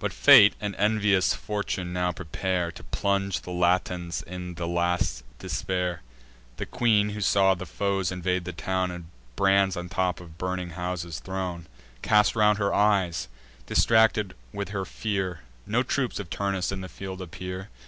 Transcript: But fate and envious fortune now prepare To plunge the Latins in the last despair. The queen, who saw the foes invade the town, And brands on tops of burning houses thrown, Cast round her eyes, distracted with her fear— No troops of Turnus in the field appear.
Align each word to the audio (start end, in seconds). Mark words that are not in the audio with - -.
But 0.00 0.12
fate 0.12 0.54
and 0.60 0.74
envious 0.74 1.32
fortune 1.32 1.92
now 1.92 2.10
prepare 2.10 2.72
To 2.72 2.82
plunge 2.82 3.42
the 3.42 3.52
Latins 3.52 4.20
in 4.22 4.54
the 4.56 4.66
last 4.66 5.22
despair. 5.38 6.02
The 6.56 6.66
queen, 6.66 7.10
who 7.10 7.20
saw 7.20 7.54
the 7.54 7.66
foes 7.66 8.10
invade 8.10 8.44
the 8.44 8.52
town, 8.52 8.90
And 8.90 9.04
brands 9.36 9.76
on 9.76 9.88
tops 9.88 10.20
of 10.20 10.38
burning 10.38 10.70
houses 10.70 11.20
thrown, 11.20 11.68
Cast 12.02 12.34
round 12.34 12.58
her 12.58 12.74
eyes, 12.74 13.28
distracted 13.66 14.34
with 14.52 14.70
her 14.70 14.84
fear— 14.84 15.38
No 15.68 15.84
troops 15.84 16.18
of 16.18 16.28
Turnus 16.28 16.72
in 16.72 16.80
the 16.80 16.88
field 16.88 17.22
appear. 17.22 17.68